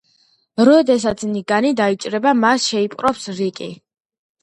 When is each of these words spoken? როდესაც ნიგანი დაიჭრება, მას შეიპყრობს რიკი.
როდესაც 0.69 1.27
ნიგანი 1.35 1.73
დაიჭრება, 1.83 2.35
მას 2.43 2.69
შეიპყრობს 2.73 3.33
რიკი. 3.41 3.73